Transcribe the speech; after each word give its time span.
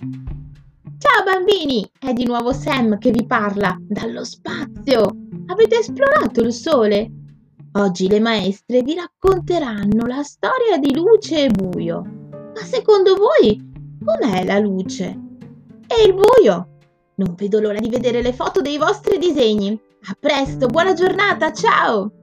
Ciao 0.00 1.22
bambini, 1.26 1.86
è 1.98 2.14
di 2.14 2.24
nuovo 2.24 2.54
Sam 2.54 2.96
che 2.96 3.10
vi 3.10 3.26
parla 3.26 3.76
dallo 3.78 4.24
spazio. 4.24 5.14
Avete 5.48 5.80
esplorato 5.80 6.40
il 6.40 6.54
sole? 6.54 7.10
Oggi 7.72 8.08
le 8.08 8.18
maestre 8.18 8.80
vi 8.80 8.94
racconteranno 8.94 10.06
la 10.06 10.22
storia 10.22 10.78
di 10.78 10.94
luce 10.94 11.44
e 11.44 11.50
buio. 11.50 12.00
Ma 12.30 12.62
secondo 12.62 13.14
voi 13.14 13.62
com'è 14.02 14.42
la 14.46 14.58
luce? 14.58 15.04
E 15.86 16.06
il 16.06 16.14
buio? 16.14 16.78
Non 17.16 17.34
vedo 17.36 17.60
l'ora 17.60 17.78
di 17.78 17.90
vedere 17.90 18.22
le 18.22 18.32
foto 18.32 18.62
dei 18.62 18.78
vostri 18.78 19.18
disegni. 19.18 19.78
A 20.08 20.16
presto, 20.18 20.66
buona 20.66 20.94
giornata, 20.94 21.52
ciao! 21.52 22.19